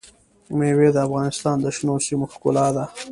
[0.57, 2.85] مېوې د افغانستان د شنو سیمو ښکلا ده.